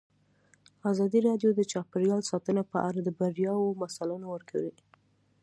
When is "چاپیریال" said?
1.71-2.21